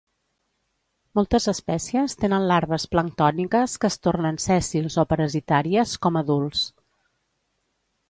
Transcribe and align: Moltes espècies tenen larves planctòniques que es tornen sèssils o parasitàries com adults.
Moltes 1.19 1.45
espècies 1.51 2.15
tenen 2.23 2.47
larves 2.53 2.87
planctòniques 2.95 3.77
que 3.85 3.93
es 3.93 4.01
tornen 4.09 4.43
sèssils 4.49 5.01
o 5.05 5.09
parasitàries 5.15 5.97
com 6.07 6.23
adults. 6.27 6.69